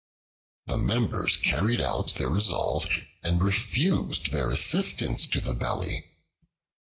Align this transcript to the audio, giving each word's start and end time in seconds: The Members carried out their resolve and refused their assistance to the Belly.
The 0.65 0.77
Members 0.77 1.37
carried 1.37 1.79
out 1.79 2.15
their 2.15 2.27
resolve 2.31 2.87
and 3.21 3.39
refused 3.39 4.31
their 4.31 4.49
assistance 4.49 5.27
to 5.27 5.39
the 5.39 5.53
Belly. 5.53 6.05